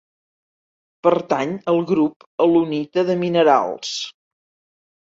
[1.07, 3.97] Pertany al grup alunita de minerals.